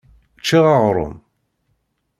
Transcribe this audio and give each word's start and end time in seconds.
Ččiɣ 0.39 0.65
aɣrum. 0.75 1.15